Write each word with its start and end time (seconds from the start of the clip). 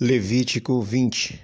Levítico 0.00 0.80
20 0.80 1.40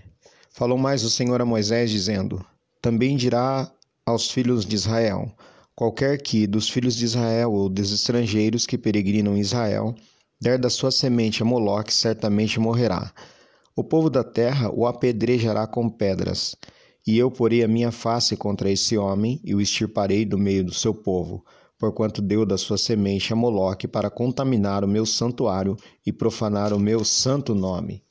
Falou 0.53 0.79
mais 0.79 1.03
o 1.03 1.11
Senhor 1.11 1.43
a 1.43 1.45
Moisés, 1.45 1.91
dizendo: 1.91 2.47
Também 2.81 3.17
dirá 3.17 3.69
aos 4.07 4.31
filhos 4.31 4.65
de 4.65 4.77
Israel: 4.77 5.29
Qualquer 5.75 6.23
que 6.23 6.47
dos 6.47 6.69
filhos 6.69 6.95
de 6.95 7.05
Israel 7.05 7.53
ou 7.53 7.69
dos 7.69 7.91
estrangeiros 7.91 8.65
que 8.65 8.79
peregrinam 8.79 9.37
em 9.37 9.41
Israel 9.41 9.93
der 10.41 10.57
da 10.57 10.71
sua 10.71 10.93
semente 10.93 11.43
a 11.43 11.45
Moloque, 11.45 11.93
certamente 11.93 12.61
morrerá. 12.61 13.13
O 13.75 13.83
povo 13.83 14.09
da 14.09 14.23
terra 14.23 14.71
o 14.73 14.87
apedrejará 14.87 15.67
com 15.67 15.91
pedras. 15.91 16.55
E 17.05 17.19
eu 17.19 17.33
porei 17.33 17.65
a 17.65 17.69
minha 17.69 17.91
face 17.91 18.37
contra 18.37 18.71
esse 18.71 18.97
homem 18.97 19.41
e 19.43 19.53
o 19.53 19.61
extirparei 19.61 20.25
do 20.25 20.39
meio 20.39 20.63
do 20.63 20.73
seu 20.73 20.95
povo, 20.95 21.45
porquanto 21.77 22.23
deu 22.23 22.47
da 22.47 22.57
sua 22.57 22.79
semente 22.79 23.33
a 23.33 23.37
Moloque 23.37 23.89
para 23.89 24.09
contaminar 24.09 24.85
o 24.85 24.89
meu 24.89 25.05
santuário 25.05 25.77
e 26.07 26.13
profanar 26.13 26.73
o 26.73 26.79
meu 26.79 27.05
santo 27.05 27.53
nome. 27.53 28.05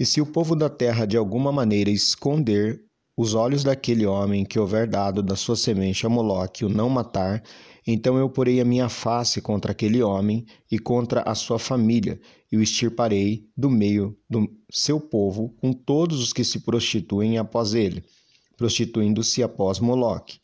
E 0.00 0.06
se 0.06 0.18
o 0.18 0.24
povo 0.24 0.56
da 0.56 0.70
terra 0.70 1.04
de 1.04 1.18
alguma 1.18 1.52
maneira 1.52 1.90
esconder 1.90 2.82
os 3.14 3.34
olhos 3.34 3.62
daquele 3.62 4.06
homem 4.06 4.46
que 4.46 4.58
houver 4.58 4.88
dado 4.88 5.22
da 5.22 5.36
sua 5.36 5.54
semente 5.54 6.06
a 6.06 6.08
Moloque 6.08 6.64
o 6.64 6.70
não 6.70 6.88
matar, 6.88 7.42
então 7.86 8.16
eu 8.16 8.30
porei 8.30 8.62
a 8.62 8.64
minha 8.64 8.88
face 8.88 9.42
contra 9.42 9.72
aquele 9.72 10.02
homem 10.02 10.46
e 10.70 10.78
contra 10.78 11.20
a 11.20 11.34
sua 11.34 11.58
família, 11.58 12.18
e 12.50 12.56
o 12.56 12.62
extirparei 12.62 13.46
do 13.54 13.68
meio 13.68 14.16
do 14.26 14.50
seu 14.70 14.98
povo 14.98 15.50
com 15.60 15.70
todos 15.70 16.18
os 16.22 16.32
que 16.32 16.44
se 16.44 16.60
prostituem 16.60 17.36
após 17.36 17.74
ele, 17.74 18.02
prostituindo-se 18.56 19.42
após 19.42 19.80
Moloque. 19.80 20.40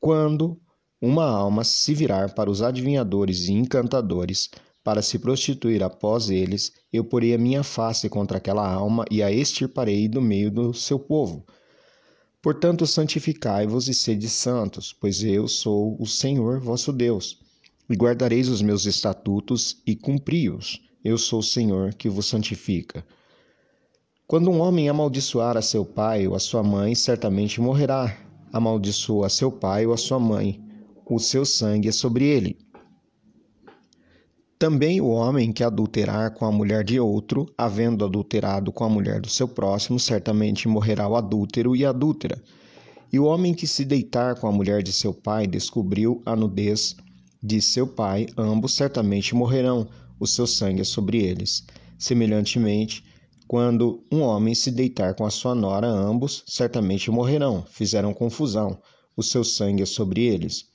Quando 0.00 0.58
uma 1.02 1.26
alma 1.26 1.64
se 1.64 1.92
virar 1.92 2.34
para 2.34 2.50
os 2.50 2.62
adivinhadores 2.62 3.46
e 3.48 3.52
encantadores, 3.52 4.48
para 4.82 5.02
se 5.02 5.18
prostituir 5.18 5.82
após 5.82 6.30
eles, 6.30 6.72
eu 6.92 7.04
porei 7.04 7.34
a 7.34 7.38
minha 7.38 7.62
face 7.62 8.08
contra 8.08 8.38
aquela 8.38 8.66
alma 8.66 9.04
e 9.10 9.22
a 9.22 9.30
extirparei 9.30 10.08
do 10.08 10.22
meio 10.22 10.50
do 10.50 10.72
seu 10.72 10.98
povo. 10.98 11.44
Portanto, 12.42 12.86
santificai-vos 12.86 13.88
e 13.88 13.94
sede 13.94 14.28
santos, 14.28 14.94
pois 14.98 15.22
eu 15.22 15.46
sou 15.46 15.96
o 16.00 16.06
Senhor 16.06 16.58
vosso 16.60 16.92
Deus. 16.92 17.38
E 17.88 17.94
guardareis 17.94 18.48
os 18.48 18.62
meus 18.62 18.86
estatutos 18.86 19.82
e 19.86 19.94
cumpri-os. 19.94 20.80
Eu 21.04 21.18
sou 21.18 21.40
o 21.40 21.42
Senhor 21.42 21.92
que 21.92 22.08
vos 22.08 22.26
santifica. 22.26 23.04
Quando 24.26 24.50
um 24.50 24.60
homem 24.60 24.88
amaldiçoar 24.88 25.56
a 25.56 25.62
seu 25.62 25.84
pai 25.84 26.26
ou 26.26 26.34
a 26.34 26.38
sua 26.38 26.62
mãe, 26.62 26.94
certamente 26.94 27.60
morrerá. 27.60 28.16
Amaldiçoa 28.52 29.26
a 29.26 29.30
seu 29.30 29.52
pai 29.52 29.86
ou 29.86 29.92
a 29.92 29.96
sua 29.96 30.18
mãe, 30.18 30.62
o 31.04 31.18
seu 31.18 31.44
sangue 31.44 31.88
é 31.88 31.92
sobre 31.92 32.24
ele 32.24 32.56
também 34.60 35.00
o 35.00 35.08
homem 35.08 35.54
que 35.54 35.64
adulterar 35.64 36.34
com 36.34 36.44
a 36.44 36.52
mulher 36.52 36.84
de 36.84 37.00
outro, 37.00 37.50
havendo 37.56 38.04
adulterado 38.04 38.70
com 38.70 38.84
a 38.84 38.90
mulher 38.90 39.18
do 39.18 39.30
seu 39.30 39.48
próximo, 39.48 39.98
certamente 39.98 40.68
morrerá 40.68 41.08
o 41.08 41.16
adúltero 41.16 41.74
e 41.74 41.82
a 41.82 41.88
adúltera. 41.88 42.38
E 43.10 43.18
o 43.18 43.24
homem 43.24 43.54
que 43.54 43.66
se 43.66 43.86
deitar 43.86 44.38
com 44.38 44.46
a 44.46 44.52
mulher 44.52 44.82
de 44.82 44.92
seu 44.92 45.14
pai 45.14 45.46
descobriu 45.46 46.20
a 46.26 46.36
nudez 46.36 46.94
de 47.42 47.58
seu 47.62 47.86
pai, 47.86 48.26
ambos 48.36 48.74
certamente 48.74 49.34
morrerão, 49.34 49.88
o 50.20 50.26
seu 50.26 50.46
sangue 50.46 50.82
é 50.82 50.84
sobre 50.84 51.24
eles. 51.24 51.64
Semelhantemente, 51.98 53.02
quando 53.48 54.04
um 54.12 54.20
homem 54.20 54.54
se 54.54 54.70
deitar 54.70 55.14
com 55.14 55.24
a 55.24 55.30
sua 55.30 55.54
nora, 55.54 55.88
ambos 55.88 56.44
certamente 56.46 57.10
morrerão, 57.10 57.64
fizeram 57.66 58.12
confusão, 58.12 58.78
o 59.16 59.22
seu 59.22 59.42
sangue 59.42 59.84
é 59.84 59.86
sobre 59.86 60.26
eles. 60.26 60.66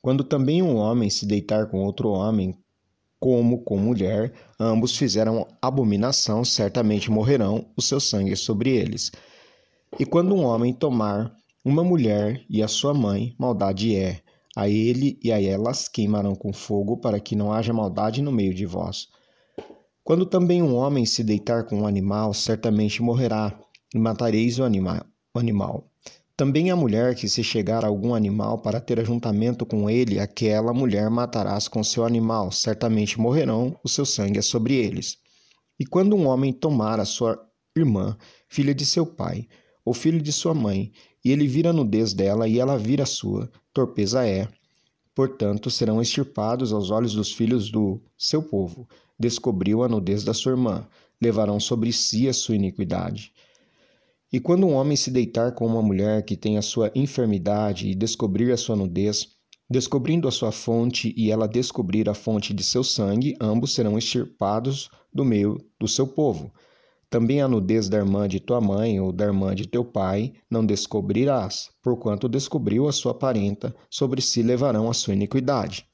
Quando 0.00 0.24
também 0.24 0.62
um 0.62 0.76
homem 0.76 1.10
se 1.10 1.26
deitar 1.26 1.66
com 1.66 1.84
outro 1.84 2.08
homem, 2.08 2.56
como 3.18 3.62
com 3.62 3.78
mulher, 3.78 4.32
ambos 4.58 4.96
fizeram 4.96 5.46
abominação, 5.60 6.44
certamente 6.44 7.10
morrerão, 7.10 7.66
o 7.76 7.82
seu 7.82 7.98
sangue 7.98 8.36
sobre 8.36 8.70
eles. 8.70 9.10
E 9.98 10.04
quando 10.04 10.34
um 10.34 10.44
homem 10.44 10.72
tomar 10.72 11.34
uma 11.64 11.82
mulher 11.82 12.44
e 12.48 12.62
a 12.62 12.68
sua 12.68 12.94
mãe, 12.94 13.34
maldade 13.38 13.96
é. 13.96 14.20
A 14.54 14.68
ele 14.68 15.18
e 15.22 15.30
a 15.32 15.42
elas 15.42 15.88
queimarão 15.88 16.34
com 16.34 16.52
fogo, 16.52 16.96
para 16.96 17.20
que 17.20 17.36
não 17.36 17.52
haja 17.52 17.72
maldade 17.72 18.22
no 18.22 18.32
meio 18.32 18.54
de 18.54 18.64
vós. 18.64 19.08
Quando 20.02 20.24
também 20.24 20.62
um 20.62 20.76
homem 20.76 21.04
se 21.04 21.24
deitar 21.24 21.64
com 21.64 21.80
um 21.80 21.86
animal, 21.86 22.32
certamente 22.32 23.02
morrerá, 23.02 23.58
e 23.94 23.98
matareis 23.98 24.58
o, 24.58 24.64
anima 24.64 25.04
o 25.34 25.38
animal. 25.38 25.90
Também 26.36 26.70
a 26.70 26.76
mulher 26.76 27.14
que 27.14 27.30
se 27.30 27.42
chegar 27.42 27.82
a 27.82 27.88
algum 27.88 28.14
animal 28.14 28.58
para 28.58 28.78
ter 28.78 29.00
ajuntamento 29.00 29.64
com 29.64 29.88
ele, 29.88 30.20
aquela 30.20 30.74
mulher 30.74 31.08
matarás 31.08 31.66
com 31.66 31.82
seu 31.82 32.04
animal, 32.04 32.52
certamente 32.52 33.18
morrerão, 33.18 33.74
o 33.82 33.88
seu 33.88 34.04
sangue 34.04 34.40
é 34.40 34.42
sobre 34.42 34.74
eles. 34.74 35.16
E 35.80 35.86
quando 35.86 36.14
um 36.14 36.26
homem 36.26 36.52
tomar 36.52 37.00
a 37.00 37.06
sua 37.06 37.42
irmã, 37.74 38.18
filha 38.50 38.74
de 38.74 38.84
seu 38.84 39.06
pai, 39.06 39.48
ou 39.82 39.94
filho 39.94 40.20
de 40.20 40.30
sua 40.30 40.52
mãe, 40.52 40.92
e 41.24 41.32
ele 41.32 41.48
vira 41.48 41.70
a 41.70 41.72
nudez 41.72 42.12
dela 42.12 42.46
e 42.46 42.58
ela 42.58 42.76
vira 42.76 43.04
a 43.04 43.06
sua, 43.06 43.50
torpeza 43.72 44.26
é. 44.26 44.46
Portanto, 45.14 45.70
serão 45.70 46.02
extirpados 46.02 46.70
aos 46.70 46.90
olhos 46.90 47.14
dos 47.14 47.32
filhos 47.32 47.70
do 47.70 47.98
seu 48.18 48.42
povo. 48.42 48.86
Descobriu 49.18 49.82
a 49.82 49.88
nudez 49.88 50.22
da 50.22 50.34
sua 50.34 50.52
irmã, 50.52 50.86
levarão 51.18 51.58
sobre 51.58 51.90
si 51.94 52.28
a 52.28 52.34
sua 52.34 52.56
iniquidade. 52.56 53.32
E 54.32 54.40
quando 54.40 54.66
um 54.66 54.74
homem 54.74 54.96
se 54.96 55.10
deitar 55.10 55.54
com 55.54 55.64
uma 55.66 55.80
mulher 55.80 56.24
que 56.24 56.36
tem 56.36 56.58
a 56.58 56.62
sua 56.62 56.90
enfermidade 56.94 57.88
e 57.88 57.94
descobrir 57.94 58.50
a 58.50 58.56
sua 58.56 58.74
nudez, 58.74 59.28
descobrindo 59.70 60.26
a 60.26 60.32
sua 60.32 60.50
fonte 60.50 61.14
e 61.16 61.30
ela 61.30 61.46
descobrir 61.46 62.08
a 62.08 62.14
fonte 62.14 62.52
de 62.52 62.64
seu 62.64 62.82
sangue, 62.82 63.36
ambos 63.40 63.74
serão 63.74 63.96
extirpados 63.96 64.90
do 65.12 65.24
meio 65.24 65.58
do 65.78 65.86
seu 65.86 66.06
povo. 66.06 66.52
Também 67.08 67.40
a 67.40 67.46
nudez 67.46 67.88
da 67.88 67.98
irmã 67.98 68.26
de 68.26 68.40
tua 68.40 68.60
mãe 68.60 69.00
ou 69.00 69.12
da 69.12 69.24
irmã 69.26 69.54
de 69.54 69.68
teu 69.68 69.84
pai 69.84 70.32
não 70.50 70.66
descobrirás, 70.66 71.70
porquanto 71.80 72.28
descobriu 72.28 72.88
a 72.88 72.92
sua 72.92 73.14
parenta, 73.14 73.74
sobre 73.88 74.20
si 74.20 74.42
levarão 74.42 74.90
a 74.90 74.94
sua 74.94 75.14
iniquidade. 75.14 75.86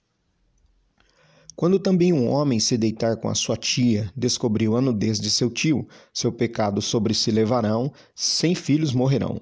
Quando 1.62 1.78
também 1.78 2.12
um 2.12 2.28
homem 2.28 2.58
se 2.58 2.76
deitar 2.76 3.16
com 3.18 3.28
a 3.28 3.36
sua 3.36 3.56
tia, 3.56 4.10
descobriu 4.16 4.76
a 4.76 4.80
nudez 4.80 5.20
de 5.20 5.30
seu 5.30 5.48
tio, 5.48 5.86
seu 6.12 6.32
pecado 6.32 6.82
sobre 6.82 7.14
si 7.14 7.30
levarão, 7.30 7.92
sem 8.16 8.52
filhos 8.52 8.92
morrerão. 8.92 9.40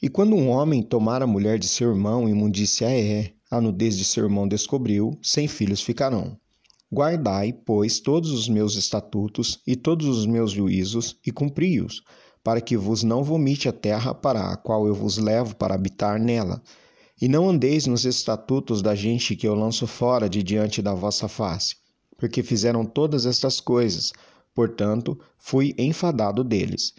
E 0.00 0.08
quando 0.08 0.36
um 0.36 0.48
homem 0.48 0.84
tomar 0.84 1.20
a 1.20 1.26
mulher 1.26 1.58
de 1.58 1.66
seu 1.66 1.90
irmão, 1.90 2.28
imundícia 2.28 2.88
é, 2.88 3.32
a 3.50 3.60
nudez 3.60 3.98
de 3.98 4.04
seu 4.04 4.22
irmão 4.22 4.46
descobriu, 4.46 5.18
sem 5.20 5.48
filhos 5.48 5.80
ficarão. 5.80 6.38
Guardai, 6.92 7.52
pois, 7.52 7.98
todos 7.98 8.30
os 8.30 8.48
meus 8.48 8.76
estatutos 8.76 9.60
e 9.66 9.74
todos 9.74 10.06
os 10.06 10.26
meus 10.26 10.52
juízos, 10.52 11.18
e 11.26 11.32
cumpri-os, 11.32 12.04
para 12.40 12.60
que 12.60 12.76
vos 12.76 13.02
não 13.02 13.24
vomite 13.24 13.68
a 13.68 13.72
terra 13.72 14.14
para 14.14 14.52
a 14.52 14.56
qual 14.56 14.86
eu 14.86 14.94
vos 14.94 15.18
levo 15.18 15.56
para 15.56 15.74
habitar 15.74 16.20
nela 16.20 16.62
e 17.24 17.28
não 17.28 17.48
andeis 17.48 17.86
nos 17.86 18.04
estatutos 18.04 18.82
da 18.82 18.94
gente 18.94 19.34
que 19.34 19.48
eu 19.48 19.54
lanço 19.54 19.86
fora 19.86 20.28
de 20.28 20.42
diante 20.42 20.82
da 20.82 20.92
vossa 20.92 21.26
face, 21.26 21.74
porque 22.18 22.42
fizeram 22.42 22.84
todas 22.84 23.24
estas 23.24 23.60
coisas, 23.60 24.12
portanto, 24.54 25.18
fui 25.38 25.74
enfadado 25.78 26.44
deles. 26.44 26.92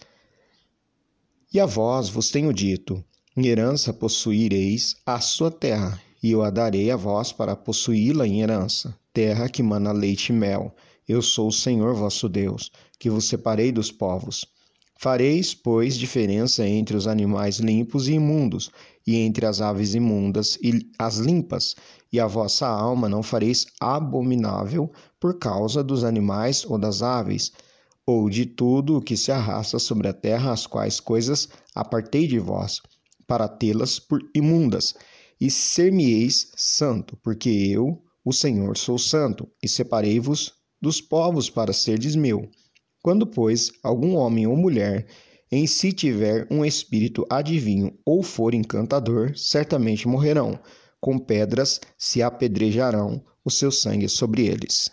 E 1.54 1.60
a 1.60 1.68
vós 1.68 2.10
vos 2.10 2.32
tenho 2.32 2.52
dito: 2.52 3.06
em 3.38 3.46
herança 3.46 3.94
possuireis 3.94 4.96
a 5.06 5.20
sua 5.20 5.52
terra, 5.52 6.02
e 6.24 6.32
eu 6.32 6.42
a 6.42 6.50
darei 6.50 6.90
a 6.90 6.96
vós 6.96 7.32
para 7.32 7.56
possuí-la 7.56 8.26
em 8.26 8.42
herança, 8.42 8.98
terra 9.14 9.48
que 9.48 9.62
mana 9.62 9.92
leite 9.92 10.30
e 10.30 10.34
mel. 10.34 10.76
Eu 11.08 11.22
sou 11.22 11.50
o 11.50 11.54
Senhor 11.54 11.94
vosso 11.94 12.28
Deus, 12.28 12.72
que 12.98 13.12
vos 13.12 13.26
separei 13.26 13.72
dos 13.72 13.92
povos. 13.92 14.44
Fareis, 14.98 15.54
pois, 15.54 15.98
diferença 15.98 16.66
entre 16.66 16.96
os 16.96 17.06
animais 17.06 17.58
limpos 17.58 18.08
e 18.08 18.14
imundos, 18.14 18.72
e 19.06 19.18
entre 19.18 19.46
as 19.46 19.60
aves 19.60 19.94
imundas 19.94 20.58
e 20.62 20.90
as 20.98 21.18
limpas, 21.18 21.76
e 22.12 22.20
a 22.20 22.26
vossa 22.26 22.66
alma 22.66 23.10
não 23.10 23.22
fareis 23.22 23.68
abominável 23.80 24.90
por 25.20 25.38
causa 25.38 25.84
dos 25.84 26.04
animais 26.04 26.66
ou 26.66 26.78
das 26.78 27.02
aves, 27.02 27.52
ou 28.06 28.30
de 28.30 28.46
tudo 28.46 28.98
o 28.98 29.02
que 29.02 29.18
se 29.18 29.32
arrasta 29.32 29.80
sobre 29.80 30.08
a 30.08 30.14
terra, 30.14 30.54
as 30.54 30.66
quais 30.66 31.00
coisas 31.00 31.50
apartei 31.74 32.26
de 32.26 32.40
vós, 32.40 32.82
para 33.28 33.50
tê-las 33.50 34.00
por 34.00 34.22
imundas, 34.34 34.96
e 35.42 35.52
ser-me-eis 35.52 36.52
santo, 36.56 37.18
porque 37.18 37.50
eu, 37.50 38.02
o 38.24 38.32
Senhor, 38.32 38.78
sou 38.78 38.98
santo, 38.98 39.48
e 39.62 39.68
separei-vos 39.68 40.54
dos 40.82 41.02
povos 41.02 41.50
para 41.50 41.74
serdes 41.74 42.16
meu. 42.16 42.50
Quando, 43.06 43.28
pois, 43.28 43.72
algum 43.84 44.16
homem 44.16 44.48
ou 44.48 44.58
mulher 44.58 45.06
em 45.52 45.68
si 45.68 45.94
tiver 45.94 46.48
um 46.50 46.66
espírito 46.66 47.24
adivinho 47.30 47.96
ou 48.04 48.24
for 48.24 48.56
encantador, 48.56 49.38
certamente 49.38 50.08
morrerão. 50.08 50.60
Com 51.00 51.20
pedras 51.20 51.80
se 52.00 52.24
apedrejarão 52.24 53.24
o 53.44 53.52
seu 53.52 53.72
sangue 53.72 54.10
sobre 54.10 54.48
eles. 54.48 54.90